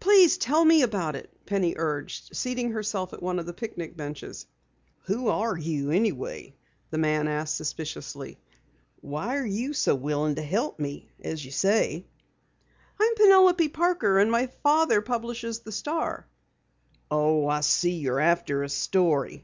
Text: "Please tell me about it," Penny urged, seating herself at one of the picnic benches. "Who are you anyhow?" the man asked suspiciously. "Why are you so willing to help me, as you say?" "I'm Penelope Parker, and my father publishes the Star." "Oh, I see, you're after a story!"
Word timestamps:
"Please 0.00 0.36
tell 0.36 0.62
me 0.66 0.82
about 0.82 1.16
it," 1.16 1.30
Penny 1.46 1.72
urged, 1.78 2.36
seating 2.36 2.72
herself 2.72 3.14
at 3.14 3.22
one 3.22 3.38
of 3.38 3.46
the 3.46 3.54
picnic 3.54 3.96
benches. 3.96 4.46
"Who 5.06 5.28
are 5.28 5.56
you 5.56 5.90
anyhow?" 5.90 6.52
the 6.90 6.98
man 6.98 7.26
asked 7.26 7.56
suspiciously. 7.56 8.38
"Why 9.00 9.34
are 9.38 9.46
you 9.46 9.72
so 9.72 9.94
willing 9.94 10.34
to 10.34 10.42
help 10.42 10.78
me, 10.78 11.08
as 11.24 11.42
you 11.42 11.52
say?" 11.52 12.04
"I'm 13.00 13.14
Penelope 13.14 13.68
Parker, 13.68 14.18
and 14.18 14.30
my 14.30 14.48
father 14.62 15.00
publishes 15.00 15.60
the 15.60 15.72
Star." 15.72 16.28
"Oh, 17.10 17.46
I 17.46 17.62
see, 17.62 17.92
you're 17.92 18.20
after 18.20 18.62
a 18.62 18.68
story!" 18.68 19.42